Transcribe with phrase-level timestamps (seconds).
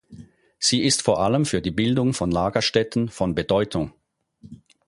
[0.57, 3.93] Sie ist vor allem für die Bildung von Lagerstätten von Bedeutung.